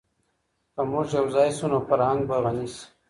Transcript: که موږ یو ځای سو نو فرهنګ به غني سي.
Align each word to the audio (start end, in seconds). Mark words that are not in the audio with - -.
که 0.73 0.81
موږ 0.91 1.07
یو 1.17 1.27
ځای 1.35 1.49
سو 1.57 1.65
نو 1.71 1.79
فرهنګ 1.87 2.19
به 2.29 2.37
غني 2.43 2.67
سي. 2.73 2.83